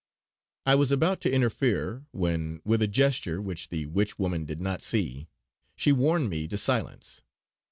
[0.65, 4.81] I was about to interfere, when with a gesture, which the Witch woman did not
[4.81, 5.27] see,
[5.75, 7.21] she warned me to silence.